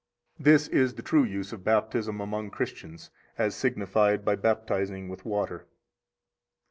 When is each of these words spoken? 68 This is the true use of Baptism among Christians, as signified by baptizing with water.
68 0.37 0.43
This 0.51 0.67
is 0.69 0.93
the 0.95 1.03
true 1.03 1.23
use 1.23 1.53
of 1.53 1.63
Baptism 1.63 2.19
among 2.21 2.49
Christians, 2.49 3.11
as 3.37 3.53
signified 3.53 4.25
by 4.25 4.35
baptizing 4.35 5.09
with 5.09 5.25
water. 5.25 5.67